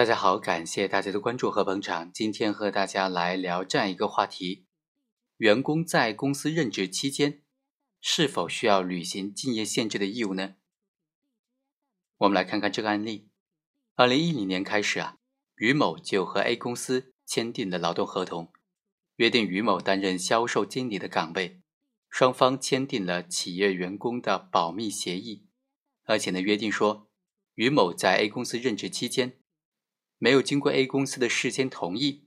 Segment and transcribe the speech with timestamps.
[0.00, 2.10] 大家好，感谢大家的关注和捧场。
[2.10, 4.64] 今天和大家来聊这样一个话题：
[5.36, 7.42] 员工在公司任职期间，
[8.00, 10.54] 是否需要履行竞业限制的义务呢？
[12.16, 13.28] 我们来看看这个案例。
[13.94, 15.18] 二零一零年开始啊，
[15.56, 18.50] 于某就和 A 公司签订了劳动合同，
[19.16, 21.60] 约定于某担任销售经理的岗位，
[22.08, 25.46] 双方签订了企业员工的保密协议，
[26.04, 27.10] 而且呢，约定说，
[27.56, 29.39] 于某在 A 公司任职期间。
[30.22, 32.26] 没有经过 A 公司的事先同意，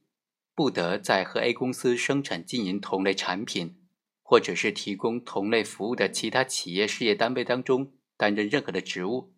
[0.56, 3.84] 不得在和 A 公司生产经营同类产品，
[4.24, 9.36] 或者是提供同类服务的其他企业事业单位当中担任任何的职务。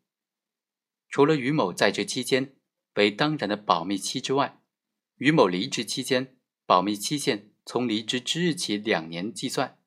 [1.09, 2.55] 除了于某在职期间
[2.93, 4.61] 为当然的保密期之外，
[5.17, 9.77] 于某离职期间保密期限从离职之日起两年计算。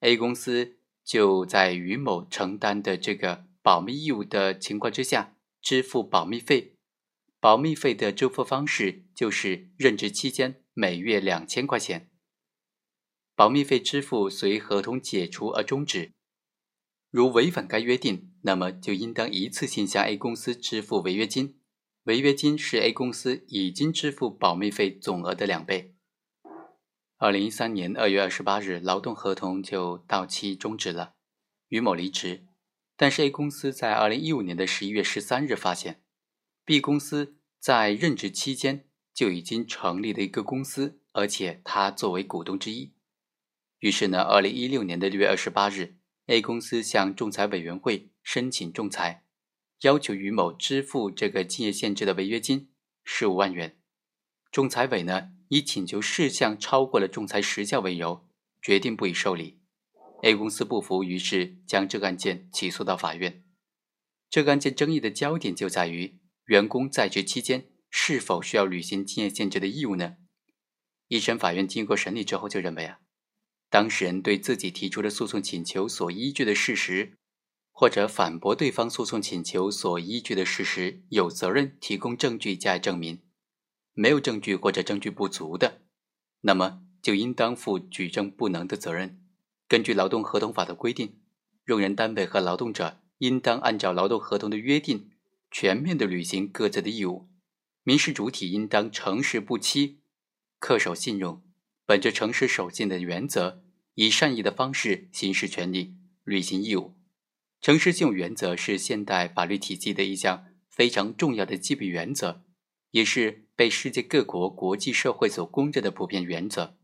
[0.00, 6.73] A 公司就在于某承担的这个保密义务的情况之下支付保密费。
[7.44, 12.08] 保密费的支付方式就是任职期间每月两千块钱。
[13.36, 16.14] 保密费支付随合同解除而终止。
[17.10, 21.60] 如违反该约定，那么就应当一次性向 A 公司支付违约金，
[22.04, 25.94] 违约金是 A 公司已经支付保密费总额的两倍。
[27.18, 31.12] 二零一三年二月二十八日，劳动合同就到期终止了，
[31.68, 32.46] 于某离职。
[32.96, 36.00] 但是 A 公司在二零一五年的十一月十三日发现。
[36.66, 42.94] B 公司在任职期间就已经成立了一个公司，而且他作为股东之一。
[43.80, 49.26] 于是呢，二零一六年的六月二十八日，A 公司向仲裁委员会申请仲裁，
[49.82, 52.70] 要求于某支付这个竞业限制的违约金
[53.04, 53.78] 十五万元。
[54.50, 58.26] 仲裁委呢以请求事项超过了仲裁时效为由，
[58.62, 59.60] 决定不予受理。
[60.22, 63.44] A 公司不服，于是将这个案件起诉到法院。
[64.30, 66.18] 这个案件争议的焦点就在于。
[66.44, 70.16] 员工在职期间是否需要履行竞业限制的义务呢？
[71.08, 72.98] 一审法院经过审理之后就认为啊，
[73.70, 77.16] 当事人对自己提出的诉讼请求所依据的事实，
[77.72, 83.22] 或者反驳对方诉讼请求所依据的事实，有责任提供证据加以证明。
[83.92, 85.82] 没有证据或者证据不足的，
[86.40, 89.22] 那么就应当负举证不能的责任。
[89.66, 91.20] 根据劳动合同法的规定，
[91.66, 95.12] 用人单位和劳动者应当按照劳动合同的约定。
[95.54, 97.28] 全面的履行各自的义务，
[97.84, 100.00] 民事主体应当诚实不欺、
[100.60, 101.44] 恪守信用，
[101.86, 103.62] 本着诚实守信的原则，
[103.94, 105.94] 以善意的方式行使权利、
[106.24, 106.96] 履行义务。
[107.60, 112.42] 诚实信用原则是现代法律体系的一项非常重要的基本原则，
[112.90, 116.76] 也是被世界各国国际社会所公认的普遍原则。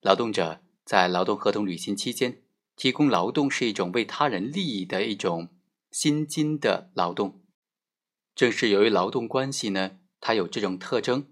[0.00, 2.40] 劳动者在劳动合同履行期间
[2.76, 5.50] 提供劳动，是一种为他人利益的一种
[5.90, 7.39] 薪金的劳动。
[8.34, 11.26] 正是由于劳动关系呢，它有这种特征，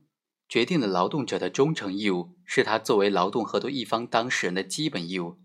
[0.48, 5.38] 决定了劳动者的忠诚义务是他作为劳动合同一方当事人的基本义务。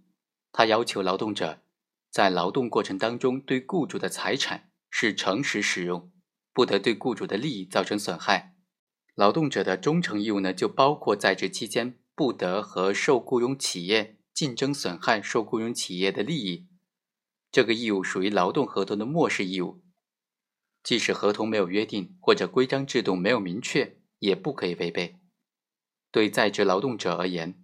[0.51, 1.61] 他要求劳动者
[2.09, 6.11] 在劳动过程当中对雇主的财产是诚实使用，
[6.53, 8.55] 不得对雇主的利益造成损害。
[9.15, 16.67] 劳动者的忠诚义务呢，就包括在职期间不得和受雇佣企业竞争损害受雇佣企业的利益。
[17.51, 19.83] 这个义务属于劳动合同的漠视义务。
[20.83, 25.17] 即使合同没有约定或者规章制度没有明确，也不可以违背。
[26.11, 27.63] 对在职劳动者而言，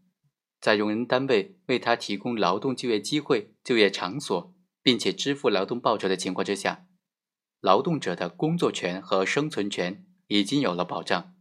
[0.61, 6.87] 在用人单位为他提供劳动就业机会、就业场所，并且支付劳动报酬的情况之下，
[7.59, 11.35] 劳动者的工作权和生存权已经有了保障。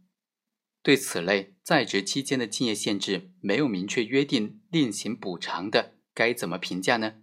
[0.83, 7.15] 对此类在职期间的竞业限制没有明确约定另行补偿的，该怎么评价呢？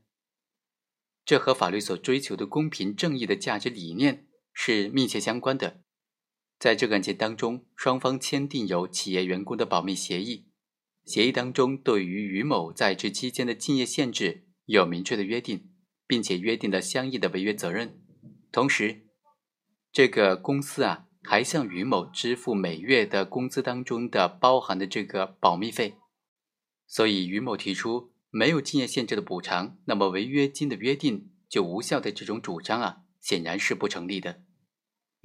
[1.25, 4.29] 这和法律所追求的公平正义的价值理念。
[4.59, 5.83] 是密切相关的。
[6.59, 10.47] 在这个案件当中，双方签订有企业员工的保密协议，
[11.05, 15.69] 协议当中对于于某在职期间的竞业限制有明确的约定，
[16.07, 18.01] 并且约定了相应的违约责任。
[18.51, 19.07] 同时，
[19.93, 25.97] 这个公司啊还向于某支付每月的工资当中的包含的这个保密费。
[26.87, 34.46] 所以，于某提出没有竞业限制的补偿，那么违约金的约定就无效的这种主张啊，显然是不成立的。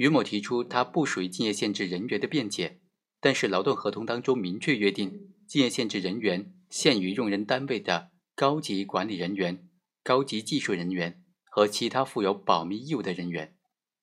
[0.01, 2.79] 于某提出他不属于竞业限制人员的辩解，
[3.19, 9.69] 但是劳动合同当中明确约定，竞业限制人员限于用人单位的高级管理人员、
[10.01, 13.55] 高级技术人员和其他负有保密义务的人员。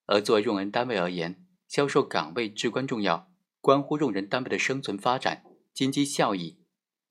[0.06, 5.42] 而作为用人单位而言，销售岗位至关重要，关乎用人单位的生存发展、
[5.74, 6.60] 经济效益。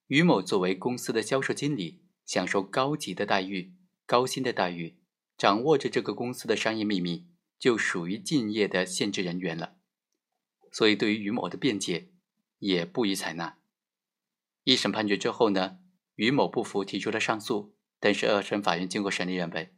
[0.07, 3.74] 于某作为公司的销售经理，享受高级的待遇、
[4.06, 4.95] 高薪的待遇，
[5.38, 7.28] 掌握着这个公司的商业秘密。
[7.59, 9.77] 就属于敬业的限制人员了。
[10.71, 12.12] 所以对于于某的辩解
[12.59, 13.57] 也不予采纳。
[14.63, 15.80] 一审判决之后呢，
[16.15, 19.74] 于某不服，提出了上诉，但是二审法院经过审理认为，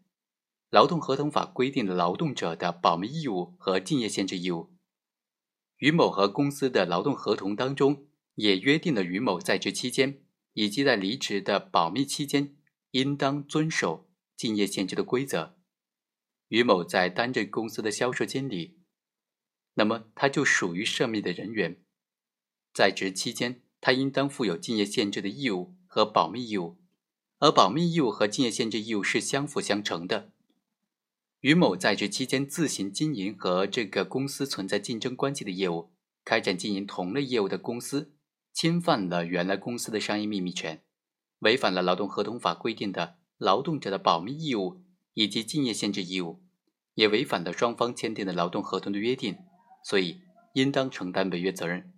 [0.70, 4.74] 劳动合同法规定了劳动者的保密义务和竞业限制义务，
[5.78, 10.24] 于某和公司的劳动合同当中也约定了于某在职期间
[10.54, 12.56] 以及在离职的保密期间
[12.92, 15.59] 应当遵守竞业限制的规则。
[16.50, 18.78] 于某在担任公司的销售经理，
[19.76, 21.82] 那么他就属于涉密的人员，
[22.74, 26.78] 在职期间他应当负有竞业限制的义务和保密义务，
[27.38, 30.34] 而保密义务和竞业限制义务是相辅相成的。
[31.42, 35.94] 于某在职期间自行经营和这个公司存在竞争关系的业务，
[36.26, 38.14] 开展经营同类业务的公司，
[38.52, 40.84] 侵犯了原来公司的商业秘密权，
[41.40, 46.44] 违反了劳动合同法规定的劳动者的保密义务以及竞业限制义务，
[46.94, 49.38] 也违反了双方签订的劳动合同的约定，
[49.84, 50.22] 所以
[50.54, 51.94] 应当承担违约责任。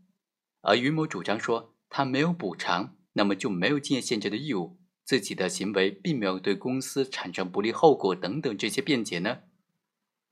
[0.61, 4.79] 而于某主张说他没有补偿，那么就没有竞业限制的义务。
[5.03, 9.39] 自己的行为并没有对公司产生不利后果等等这些辩解呢，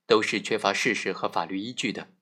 [0.06, 2.14] 都是缺乏事实和法律依据的。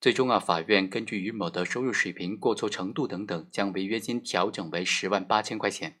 [0.00, 6.00] 最终啊，法院根据于某的收入水平、过错程度等等，将违约金调整为十万八千块钱。